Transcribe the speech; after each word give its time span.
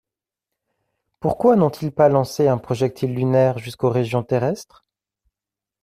Pourquoi 1.19 1.55
n’ont-ils 1.55 1.91
pas 1.91 2.09
lancé 2.09 2.47
un 2.47 2.57
projectile 2.57 3.13
lunaire 3.13 3.59
jusqu’aux 3.59 3.91
régions 3.91 4.23
terrestres? 4.23 4.83